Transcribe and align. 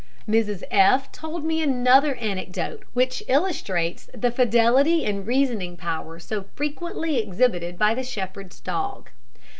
Mrs 0.27 0.63
F 0.71 1.11
told 1.11 1.43
me 1.43 1.61
another 1.61 2.15
anecdote, 2.15 2.85
which 2.95 3.21
illustrates 3.27 4.09
the 4.15 4.31
fidelity 4.31 5.05
and 5.05 5.27
reasoning 5.27 5.77
power 5.77 6.17
so 6.17 6.45
frequently 6.55 7.19
exhibited 7.19 7.77
by 7.77 7.93
the 7.93 8.01
shepherd's 8.01 8.59
dog. 8.59 9.11